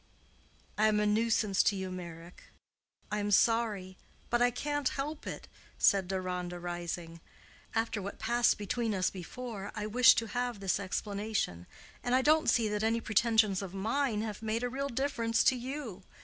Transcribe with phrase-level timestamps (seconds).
[0.79, 2.45] "I am a nuisance to you, Meyrick.
[3.11, 3.99] I am sorry,
[4.31, 7.21] but I can't help it," said Deronda, rising.
[7.75, 11.67] "After what passed between us before, I wished to have this explanation;
[12.03, 15.55] and I don't see that any pretensions of mine have made a real difference to
[15.55, 16.01] you.